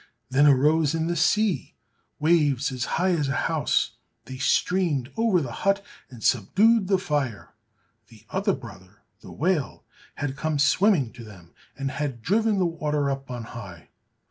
[0.31, 1.75] Then arose in the sea
[2.17, 7.53] waves as high as a house, they streamed over the hut, and subdued the fire.
[8.07, 9.83] The other brother, the whale,
[10.15, 13.89] had come swimming to them, and had driven the water up on high.